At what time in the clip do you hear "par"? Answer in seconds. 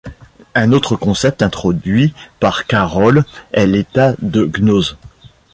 2.39-2.65